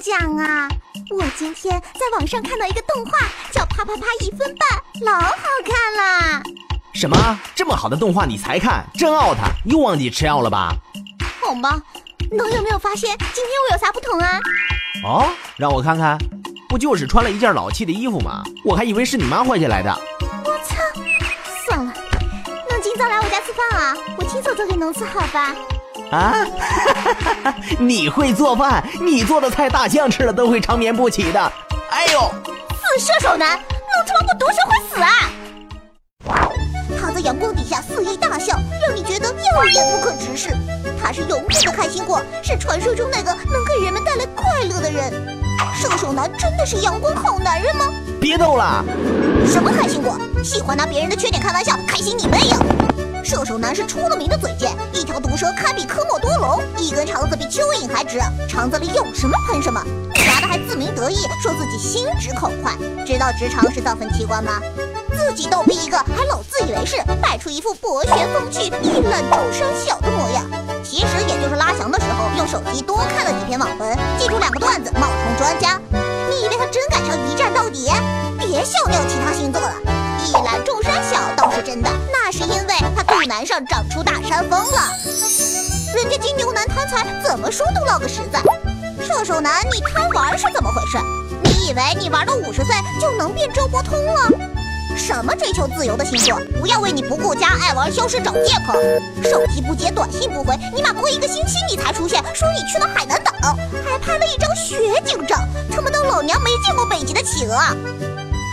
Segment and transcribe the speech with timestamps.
[0.00, 0.68] 讲啊！
[1.10, 3.12] 我今天在网上看到一个动画，
[3.52, 4.68] 叫《啪啪啪一分半》，
[5.04, 6.42] 老好看啦！
[6.92, 7.40] 什么？
[7.54, 8.84] 这么好的动画你才看？
[8.94, 9.36] 真 out！
[9.64, 10.74] 又忘记吃药了吧？
[11.40, 11.80] 好吧，
[12.30, 14.40] 能有没有发现今天我有啥不同啊？
[15.04, 16.16] 哦，让我看看，
[16.68, 18.42] 不就是穿了一件老气的衣服吗？
[18.64, 19.94] 我还以为是你妈换下来的。
[20.44, 20.76] 我操！
[21.66, 21.92] 算了，
[22.70, 23.96] 能今早来我家吃饭啊？
[24.16, 25.54] 我亲手做给侬吃，好吧？
[26.10, 26.46] 啊，
[27.78, 28.84] 你会做饭？
[29.00, 31.52] 你做的菜大象吃了都会长眠不起的。
[31.90, 32.32] 哎呦，
[32.70, 35.30] 死射手男，能他妈不读书会死啊！
[37.00, 40.50] 他在阳光底下肆意大笑，让你觉得耀眼不可直视。
[41.02, 45.12] 他是永远的开心果，是传说中那个能给人们带来快乐的人。
[45.74, 47.86] 射手男真的是阳光好男人吗？
[48.20, 48.84] 别逗了！
[49.46, 50.18] 什么开心果？
[50.42, 52.56] 喜欢拿别人的缺点开玩笑，开心你妹呀！
[53.22, 54.70] 射手男是出了名的嘴贱，
[55.20, 59.82] 毒舌堪比科莫多龙，一根肠子比蚯蚓还直，肠子里有什么喷什么。
[60.14, 62.72] 答的还自鸣得意，说自己心直口快。
[63.06, 64.60] 知道直肠是造分器官吗？
[65.16, 70.44] 自己逗逼一个，还老自以为是，摆出一副博学风趣、一览众山小的模样。
[70.82, 75.80] 其实也就是拉翔的时候用手机多看了几篇网文，记住两个段子，冒充专家。
[76.28, 77.90] 你以为他真敢上一战到底？
[78.38, 79.74] 别笑尿其他星座了，
[83.26, 84.78] 男上长出大山峰了。
[85.94, 88.40] 人家金牛男贪财，怎么说都落个实在。
[89.06, 90.98] 射手男，你贪玩是怎么回事？
[91.42, 94.30] 你以为你玩到五十岁就能变周伯通了？
[94.96, 98.74] 什么追求自由的星座，不要为你不顾家、爱玩消失找借口。
[99.22, 103.32] 手机不接，短信不回，尼玛过一个星期你才出现，说你去了海南岛，
[103.84, 105.36] 还拍了一张雪景照，
[105.70, 107.56] 他妈的老娘没见过北极的企鹅。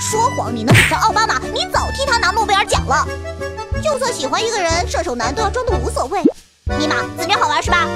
[0.02, 3.08] 说谎你能比上奥巴马，你早替他拿诺贝尔奖了。
[3.82, 6.22] 就算喜欢一个人，射手男都要装的无所谓。
[6.78, 7.88] 尼玛自虐好玩是吧？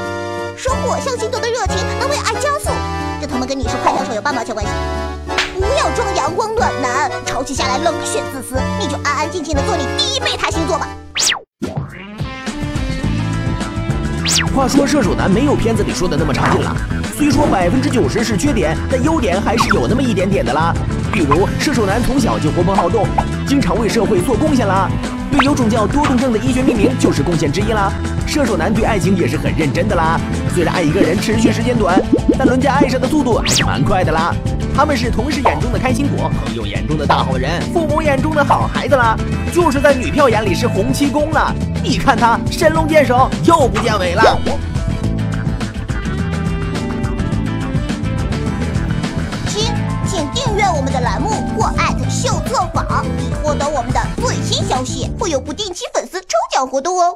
[0.57, 2.69] 说火象星座的热情能为爱加速，
[3.21, 4.71] 这他妈跟你是快枪手有半毛钱关系？
[5.55, 10.87] 不要装阳光暖男，潮起下来冷血自私，你就安安静静的做你第一备胎星座吧。
[14.55, 16.75] 话说射手男没有片子里说的那么差劲了，
[17.17, 20.73] 虽说百分之九十是缺点，但优点还是有那么一点点的啦。
[21.11, 23.05] 比如射手男从小就活泼好动，
[23.45, 24.89] 经常为社会做贡献啦。
[25.31, 27.91] 对有种叫多动症的医学命名就是贡献之一啦。
[28.27, 30.19] 射手男对爱情也是很认真的啦，
[30.53, 32.01] 虽然爱一个人持续时间短，
[32.37, 34.33] 但人家爱上的速度还是蛮快的啦。
[34.75, 39.15] 他们是同事眼中的开心果，朋友眼中的大好人，父母眼中的好孩子啦，
[39.53, 41.53] 就是在女票眼里是洪七公了。
[41.81, 44.37] 你看他神龙见首，又不见尾了。
[49.47, 49.71] 亲，
[50.05, 51.29] 请订阅我们的栏目
[55.65, 57.11] 定期粉丝抽奖活动哦。